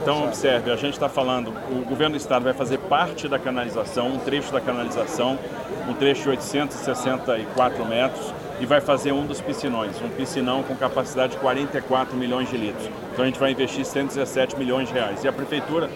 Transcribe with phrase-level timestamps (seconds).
[0.00, 4.08] Então, observe, a gente está falando, o governo do estado vai fazer parte da canalização,
[4.08, 5.38] um trecho da canalização,
[5.88, 11.32] um trecho de 864 metros, e vai fazer um dos piscinões, um piscinão com capacidade
[11.32, 12.90] de 44 milhões de litros.
[13.12, 15.24] Então a gente vai investir 117 milhões de reais.
[15.24, 15.88] E a prefeitura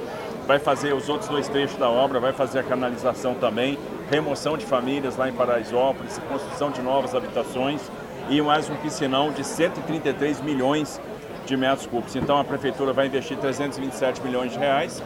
[0.47, 3.79] vai fazer os outros dois trechos da obra, vai fazer a canalização também,
[4.11, 7.81] remoção de famílias lá em Paraisópolis, construção de novas habitações
[8.31, 11.14] e mais um piscinão de 133 milhões de
[11.57, 12.17] metros cúbicos.
[12.17, 15.03] Então a prefeitura vai investir 327 milhões de reais,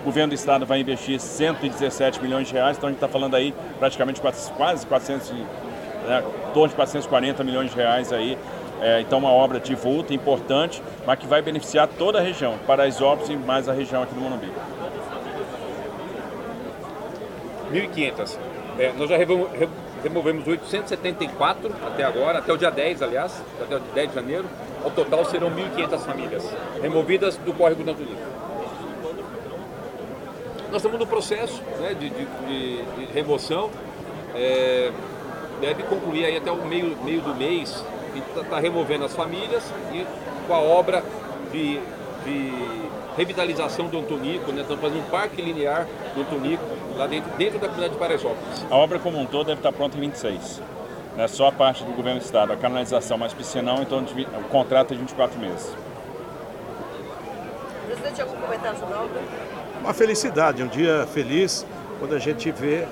[0.00, 3.34] o governo do estado vai investir 117 milhões de reais, então a gente está falando
[3.34, 4.20] aí praticamente
[4.56, 8.38] quase 400, né, torno de 440 milhões de reais aí.
[8.80, 13.28] É, então uma obra de vulto importante, mas que vai beneficiar toda a região, Paraisópolis
[13.28, 14.50] e mais a região aqui do Monumbi.
[17.70, 18.38] 1.500.
[18.78, 19.18] É, nós já
[20.02, 24.46] removemos 874 até agora, até o dia 10, aliás, até o dia 10 de janeiro.
[24.82, 28.16] Ao total serão 1.500 famílias removidas do córrego do Antônio.
[30.70, 33.70] Nós estamos no processo né, de, de, de, remoção.
[34.34, 34.92] É,
[35.60, 37.84] deve concluir aí até o meio, meio do mês.
[38.14, 40.06] Está tá removendo as famílias e
[40.46, 41.02] com a obra
[41.52, 41.80] de,
[42.24, 42.52] de
[43.16, 44.62] revitalização do Antonico, né?
[44.62, 46.62] estamos fazendo um parque linear do Antonico
[46.96, 48.66] lá dentro, dentro da comunidade de Paraisópolis.
[48.70, 50.62] A obra como um todo deve estar pronta em 26.
[51.16, 51.26] Né?
[51.28, 54.96] Só a parte do governo do estado, a canalização mais piscinão, então o contrato é
[54.96, 55.70] de 24 meses.
[57.86, 59.20] Presidente, algum comentário sobre a obra?
[59.80, 61.66] Uma felicidade, um dia feliz
[61.98, 62.86] quando a gente vê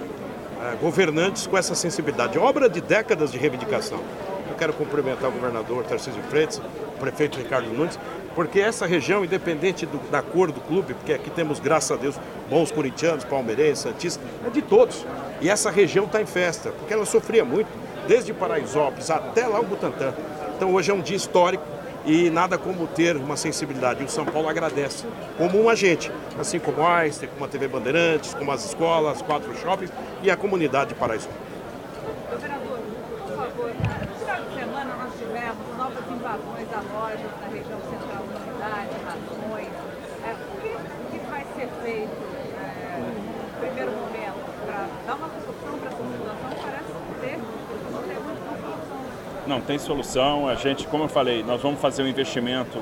[0.60, 2.38] é, governantes com essa sensibilidade.
[2.38, 4.00] Obra de décadas de reivindicação.
[4.48, 7.98] Eu quero cumprimentar o governador Tarcísio Freitas, o prefeito Ricardo Nunes,
[8.34, 12.18] porque essa região, independente do, da cor do clube, porque aqui temos, graças a Deus,
[12.48, 15.04] bons corintianos, palmeirenses, santistas, é de todos.
[15.40, 17.68] E essa região está em festa, porque ela sofria muito,
[18.08, 20.14] desde Paraisópolis até lá o Butantã.
[20.56, 21.62] Então hoje é um dia histórico
[22.06, 24.02] e nada como ter uma sensibilidade.
[24.02, 25.06] E o São Paulo agradece,
[25.36, 29.54] como um agente, assim como a Einstein, como a TV Bandeirantes, como as escolas, quatro
[29.58, 29.92] shoppings
[30.22, 31.38] e a comunidade de Paraisópolis.
[32.30, 32.78] Governador,
[33.26, 38.24] por favor, no final de semana nós tivemos novas invasões a lojas na região central
[38.24, 39.68] da cidade, rações.
[40.24, 42.10] É, o, que, que, vai ser feito
[42.58, 46.48] é, no primeiro momento para dar uma solução para essa situação?
[46.62, 49.37] Parece ter, não tem muita solução.
[49.48, 50.46] Não, tem solução.
[50.46, 52.78] A gente, como eu falei, nós vamos fazer um investimento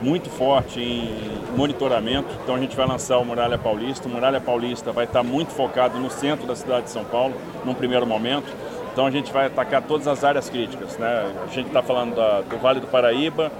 [0.00, 2.28] muito forte em monitoramento.
[2.42, 4.08] Então a gente vai lançar o Muralha Paulista.
[4.08, 7.74] O Muralha Paulista vai estar muito focado no centro da cidade de São Paulo, num
[7.74, 8.46] primeiro momento.
[8.90, 10.96] Então a gente vai atacar todas as áreas críticas.
[10.96, 11.30] Né?
[11.44, 13.52] A gente está falando da, do Vale do Paraíba,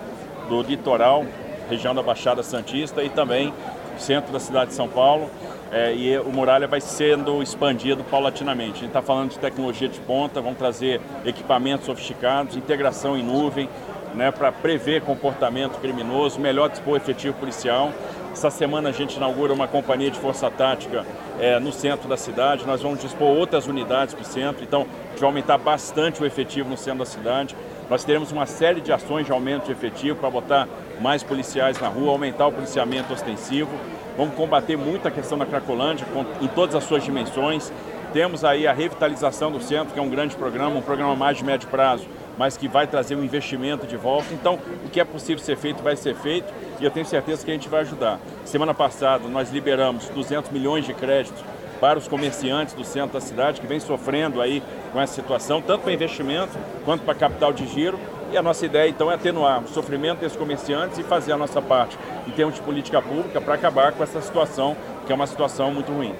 [0.48, 1.26] do litoral,
[1.68, 3.52] região da Baixada Santista e também
[3.98, 5.28] centro da cidade de São Paulo.
[5.72, 8.72] É, e o Muralha vai sendo expandido paulatinamente.
[8.72, 13.70] A gente está falando de tecnologia de ponta, vamos trazer equipamentos sofisticados, integração em nuvem,
[14.14, 17.90] né, para prever comportamento criminoso, melhor dispor efetivo policial.
[18.32, 21.06] Essa semana a gente inaugura uma companhia de força tática
[21.40, 22.66] é, no centro da cidade.
[22.66, 26.26] Nós vamos dispor outras unidades para o centro, então a gente vai aumentar bastante o
[26.26, 27.56] efetivo no centro da cidade.
[27.88, 30.68] Nós teremos uma série de ações de aumento de efetivo para botar
[31.00, 33.70] mais policiais na rua, aumentar o policiamento ostensivo.
[34.16, 36.06] Vamos combater muito a questão da Cracolândia
[36.40, 37.72] em todas as suas dimensões.
[38.12, 41.44] Temos aí a revitalização do centro, que é um grande programa, um programa mais de
[41.44, 42.06] médio prazo,
[42.36, 44.34] mas que vai trazer um investimento de volta.
[44.34, 47.50] Então, o que é possível ser feito vai ser feito e eu tenho certeza que
[47.50, 48.18] a gente vai ajudar.
[48.44, 51.42] Semana passada, nós liberamos 200 milhões de créditos
[51.80, 55.82] para os comerciantes do centro da cidade que vem sofrendo aí com essa situação, tanto
[55.82, 56.52] para investimento
[56.84, 57.98] quanto para capital de giro.
[58.30, 61.60] E a nossa ideia então é atenuar o sofrimento desses comerciantes e fazer a nossa
[61.60, 64.76] parte em termos de política pública para acabar com essa situação,
[65.06, 66.14] que é uma situação muito ruim.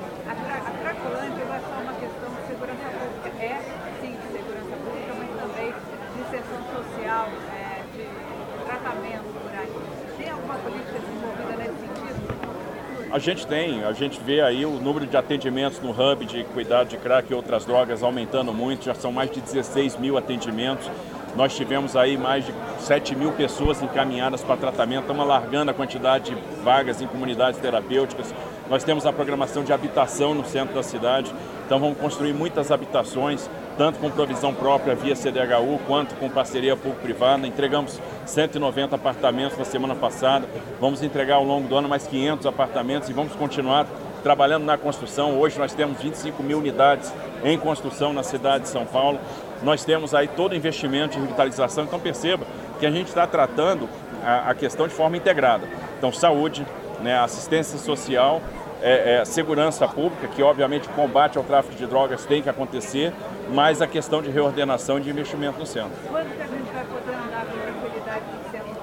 [13.13, 16.89] A gente tem, a gente vê aí o número de atendimentos no hub de cuidado
[16.89, 20.91] de crack e outras drogas aumentando muito, já são mais de 16 mil atendimentos.
[21.37, 26.35] Nós tivemos aí mais de 7 mil pessoas encaminhadas para tratamento, estamos alargando a quantidade
[26.35, 28.35] de vagas em comunidades terapêuticas.
[28.71, 31.31] Nós temos a programação de habitação no centro da cidade,
[31.65, 33.49] então vamos construir muitas habitações,
[33.79, 37.47] tanto com provisão própria via CDHU, quanto com parceria público-privada.
[37.47, 40.47] Entregamos 190 apartamentos na semana passada,
[40.81, 43.87] vamos entregar ao longo do ano mais 500 apartamentos e vamos continuar
[44.23, 45.39] trabalhando na construção.
[45.39, 47.13] Hoje nós temos 25 mil unidades
[47.45, 49.19] em construção na cidade de São Paulo.
[49.63, 52.45] Nós temos aí todo o investimento em revitalização, então perceba
[52.79, 53.89] que a gente está tratando
[54.25, 55.67] a, questão de forma integrada.
[55.99, 56.67] Então, saúde,
[57.01, 58.41] né, assistência social,
[58.83, 63.13] é, é, segurança pública, que obviamente combate ao tráfico de drogas tem que acontecer,
[63.51, 65.93] mas a questão de reordenação e de investimento no centro.
[66.09, 68.83] Quando que a gente vai poder andar com tranquilidade no centro?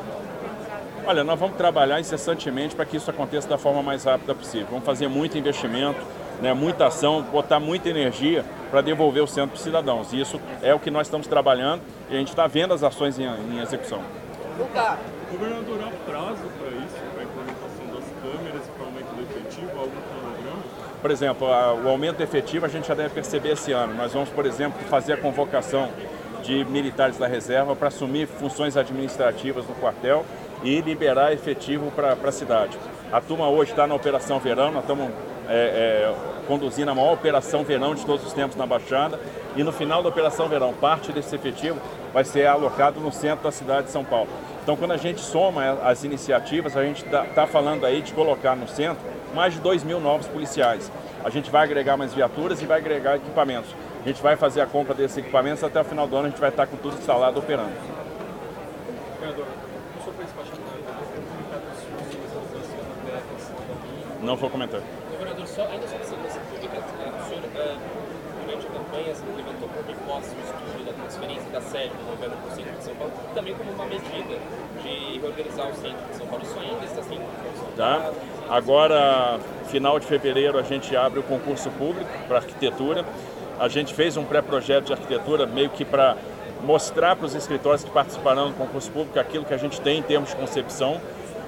[1.06, 4.68] Olha, nós vamos trabalhar incessantemente para que isso aconteça da forma mais rápida possível.
[4.70, 6.00] Vamos fazer muito investimento,
[6.42, 10.14] né, muita ação, botar muita energia para devolver o centro para os cidadãos.
[10.14, 13.18] E isso é o que nós estamos trabalhando e a gente está vendo as ações
[13.18, 14.02] em, em execução.
[15.32, 19.22] Governador, há prazo para isso, para a implementação das câmeras e para o aumento do
[19.22, 20.64] efetivo, algum cronograma?
[21.02, 23.94] Por exemplo, o aumento efetivo a gente já deve perceber esse ano.
[23.94, 25.90] Nós vamos, por exemplo, fazer a convocação
[26.44, 30.26] de militares da reserva para assumir funções administrativas no quartel
[30.64, 32.78] e liberar efetivo para a cidade.
[33.12, 35.10] A turma hoje está na Operação Verão, nós estamos
[35.48, 36.16] é, é,
[36.48, 39.20] conduzindo a maior Operação Verão de todos os tempos na Baixada
[39.56, 41.80] e no final da Operação Verão, parte desse efetivo
[42.14, 44.30] vai ser alocado no centro da cidade de São Paulo.
[44.62, 48.68] Então, quando a gente soma as iniciativas, a gente está falando aí de colocar no
[48.68, 49.04] centro
[49.34, 50.92] mais de 2 mil novos policiais.
[51.24, 53.74] A gente vai agregar mais viaturas e vai agregar equipamentos.
[54.04, 56.40] A gente vai fazer a compra desses equipamentos até o final do ano, a gente
[56.40, 57.74] vai estar com tudo instalado operando.
[64.22, 64.82] Não vou comentar.
[65.12, 67.78] Governador, só, ainda sobre segurança pública, o senhor, eh,
[68.46, 72.36] durante a campanha, se levantou como hipótese o estudo da transferência da sede do governo
[72.38, 74.40] para o centro de São Paulo, também como uma medida
[74.84, 76.44] de reorganizar o centro de São Paulo.
[76.44, 78.12] Isso ainda está sendo Tá?
[78.50, 83.06] Agora, final de fevereiro, a gente abre o concurso público para arquitetura.
[83.60, 86.18] A gente fez um pré-projeto de arquitetura meio que para
[86.64, 90.02] mostrar para os escritórios que participarão do concurso público aquilo que a gente tem em
[90.02, 91.00] termos de concepção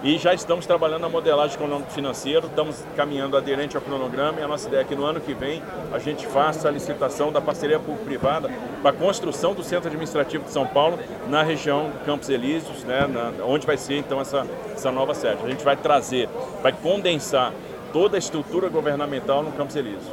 [0.04, 4.68] e já estamos trabalhando a modelagem econômico-financeira, estamos caminhando aderente ao cronograma e a nossa
[4.68, 5.62] ideia é que no ano que vem
[5.94, 8.50] a gente faça a licitação da parceria público-privada
[8.82, 13.06] para a construção do Centro Administrativo de São Paulo na região do Campos Elíseos, né,
[13.06, 15.44] na, onde vai ser então essa, essa nova sede.
[15.46, 16.28] A gente vai trazer,
[16.64, 17.54] vai condensar
[17.94, 20.12] toda a estrutura governamental no Campos Elíseos.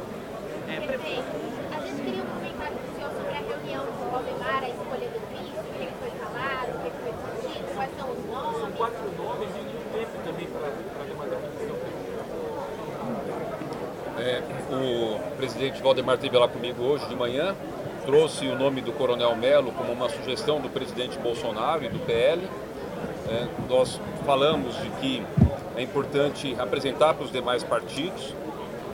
[0.67, 1.23] Prefeito,
[1.75, 5.07] a gente queria um comentário do senhor sobre a reunião com o Valdemar, a escolha
[5.09, 8.77] do vice, o que foi falado, o que foi discutido, quais são os nomes.
[8.77, 9.68] Quatro nomes e
[14.19, 14.41] É,
[14.71, 17.55] o presidente Valdemar esteve lá comigo hoje de manhã,
[18.05, 22.41] trouxe o nome do Coronel Melo como uma sugestão do presidente Bolsonaro e do PL.
[23.29, 25.25] É, nós falamos de que
[25.75, 28.33] é importante apresentar para os demais partidos.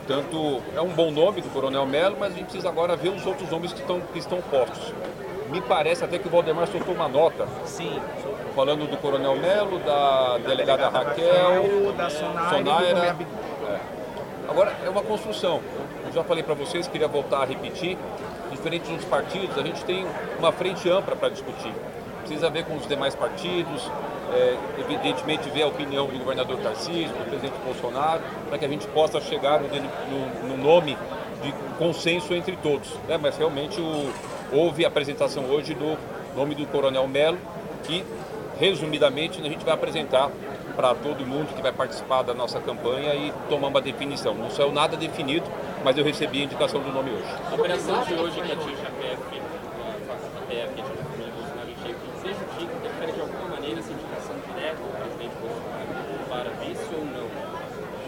[0.06, 3.26] Portanto, é um bom nome do Coronel Melo, mas a gente precisa agora ver os
[3.26, 4.94] outros nomes que estão, que estão postos.
[5.50, 7.46] Me parece até que o Valdemar soltou uma nota.
[7.64, 8.00] Sim,
[8.54, 13.16] Falando do Coronel Melo, da delegada Raquel, da Sonaira, Sonaira.
[13.68, 13.78] É.
[14.48, 15.60] Agora, é uma construção.
[16.06, 17.98] Eu já falei para vocês, queria voltar a repetir.
[18.50, 20.06] Diferente dos partidos, a gente tem
[20.38, 21.72] uma frente ampla para discutir.
[22.20, 23.90] Precisa ver com os demais partidos,
[24.32, 28.86] é, evidentemente ver a opinião do governador Tarcísio, do presidente Bolsonaro, para que a gente
[28.88, 30.96] possa chegar no, no- no nome
[31.42, 32.88] de consenso entre todos.
[33.06, 33.18] né?
[33.20, 34.10] Mas realmente o-
[34.52, 35.96] houve a apresentação hoje do
[36.34, 37.38] nome do Coronel Melo,
[37.84, 38.04] que
[38.58, 40.30] resumidamente a gente vai apresentar
[40.74, 44.34] para todo mundo que vai participar da nossa campanha e tomar uma definição.
[44.34, 45.46] Não saiu nada definido,
[45.82, 47.24] mas eu recebi a indicação do nome hoje.
[47.50, 49.22] a operação de hoje que atinge a PF,
[50.36, 54.36] a PF que atinge a família Bolsonaro e Chico, interfere de alguma maneira essa indicação
[54.46, 55.76] direta do presidente Bolsonaro
[56.28, 57.26] para vice ou não?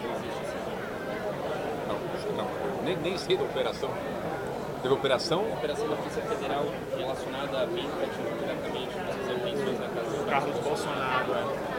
[0.04, 2.48] Não existe esse não.
[2.84, 3.90] Nem, nem sei da operação.
[4.82, 5.40] Teve operação?
[5.50, 6.64] A operação da Polícia Federal
[6.96, 11.32] relacionada a mim, que atingiu diretamente as intenções na casa do Carlos Bolsonaro.
[11.34, 11.78] é.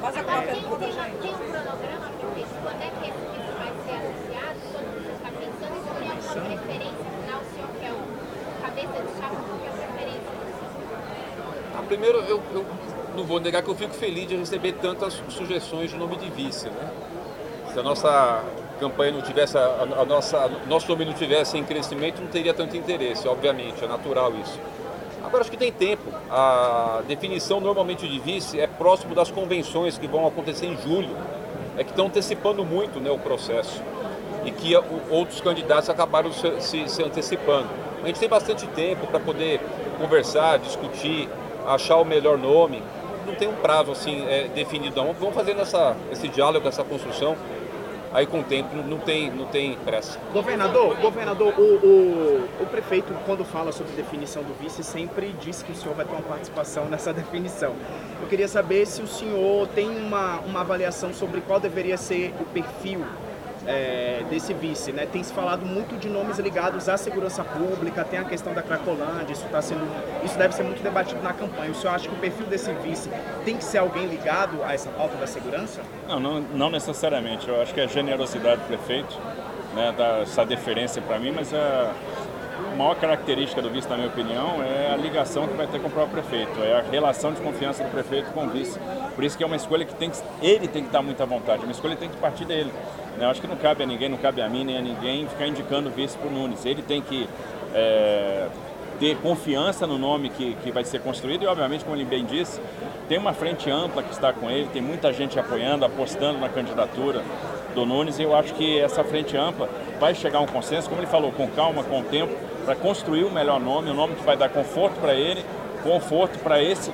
[0.00, 1.16] Faz aquela Tem, pergunta, gente.
[1.18, 2.54] tem um cronograma, prefeito?
[2.62, 4.58] Quando é que esse vice vai ser anunciado?
[4.72, 5.74] Quando o senhor está pensando?
[5.74, 7.40] E se tem alguma preferência final?
[7.40, 8.04] O senhor quer um
[8.62, 9.36] cabeça de chapa?
[9.48, 11.78] Qual é a preferência do senhor?
[11.78, 12.66] Ah, primeiro, eu, eu
[13.16, 16.68] não vou negar que eu fico feliz de receber tantas sugestões de nome de vice.
[16.68, 16.90] Né?
[17.72, 18.44] Se a nossa
[18.78, 22.76] campanha não tivesse, a, a nossa, nosso nome não tivesse em crescimento, não teria tanto
[22.76, 24.58] interesse, obviamente, é natural isso.
[25.24, 26.04] Agora acho que tem tempo.
[26.30, 31.14] A definição normalmente de vice é próximo das convenções que vão acontecer em julho.
[31.76, 33.82] É que estão antecipando muito né, o processo.
[34.44, 34.74] E que
[35.10, 37.68] outros candidatos acabaram se, se- antecipando.
[38.02, 39.60] A gente tem bastante tempo para poder
[39.98, 41.28] conversar, discutir,
[41.66, 42.82] achar o melhor nome.
[43.26, 44.94] Não tem um prazo assim é, definido.
[45.20, 47.36] Vamos fazendo essa, esse diálogo, essa construção.
[48.12, 50.18] Aí com o tempo não- tem, não tem pressa.
[50.32, 55.72] Governador, governador, o, o, o prefeito, quando fala sobre definição do vice, sempre diz que
[55.72, 57.74] o senhor vai ter uma participação nessa definição.
[58.20, 62.44] Eu queria saber se o senhor tem uma, uma avaliação sobre qual deveria ser o
[62.44, 63.04] perfil
[63.68, 65.06] é, desse vice, né?
[65.06, 69.34] Tem se falado muito de nomes ligados à segurança pública, tem a questão da Cracolândia,
[69.34, 69.86] isso tá sendo,
[70.24, 71.70] isso deve ser muito debatido na campanha.
[71.70, 73.10] O senhor acha que o perfil desse vice
[73.44, 75.82] tem que ser alguém ligado a essa pauta da segurança?
[76.08, 77.46] Não, não, não necessariamente.
[77.46, 79.14] Eu acho que é a generosidade do prefeito,
[79.74, 81.90] né, dar essa deferência para mim, mas é,
[82.78, 85.90] maior característica do vice, na minha opinião, é a ligação que vai ter com o
[85.90, 88.78] próprio prefeito, é a relação de confiança do prefeito com o vice.
[89.16, 91.26] Por isso que é uma escolha que tem que, ele tem que estar muito à
[91.26, 92.72] vontade, uma escolha que tem que partir dele.
[93.18, 93.24] Né?
[93.24, 95.48] Eu acho que não cabe a ninguém, não cabe a mim nem a ninguém ficar
[95.48, 96.64] indicando vice para o Nunes.
[96.64, 97.28] Ele tem que
[97.74, 98.46] é,
[99.00, 102.60] ter confiança no nome que, que vai ser construído e, obviamente, como ele bem disse,
[103.08, 107.22] tem uma frente ampla que está com ele, tem muita gente apoiando, apostando na candidatura
[107.74, 109.68] do Nunes e eu acho que essa frente ampla
[109.98, 112.32] vai chegar a um consenso, como ele falou, com calma, com o tempo,
[112.68, 115.42] para construir o melhor nome, o nome que vai dar conforto para ele,
[115.82, 116.92] conforto para esse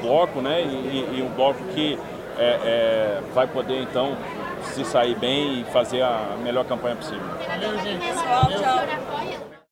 [0.00, 0.62] bloco, né?
[0.62, 1.98] E, e, um bloco que
[2.38, 4.16] é, é, vai poder então
[4.62, 7.26] se sair bem e fazer a melhor campanha possível.
[7.26, 9.15] Do senhor